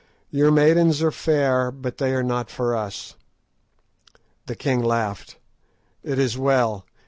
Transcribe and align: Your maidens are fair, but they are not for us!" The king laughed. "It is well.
Your 0.31 0.49
maidens 0.49 1.03
are 1.03 1.11
fair, 1.11 1.69
but 1.69 1.99
they 1.99 2.11
are 2.15 2.23
not 2.23 2.49
for 2.49 2.75
us!" 2.75 3.13
The 4.47 4.55
king 4.55 4.83
laughed. 4.83 5.37
"It 6.01 6.17
is 6.17 6.39
well. 6.39 6.87